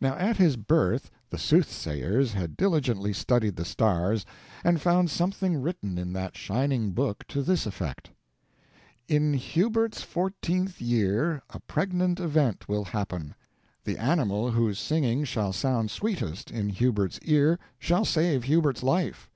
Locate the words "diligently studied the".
2.56-3.64